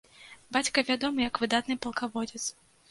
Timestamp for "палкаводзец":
1.87-2.43